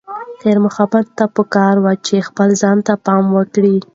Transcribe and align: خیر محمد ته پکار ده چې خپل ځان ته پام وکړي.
خیر 0.41 0.57
محمد 0.65 1.05
ته 1.17 1.25
پکار 1.35 1.75
ده 1.83 1.93
چې 2.05 2.15
خپل 2.27 2.49
ځان 2.61 2.77
ته 2.87 2.93
پام 3.05 3.23
وکړي. 3.37 3.75